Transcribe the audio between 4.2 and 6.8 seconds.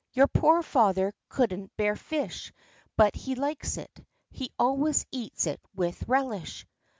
He always eats it with relish."